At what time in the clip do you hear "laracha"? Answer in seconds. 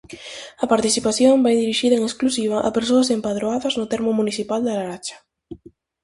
4.79-5.17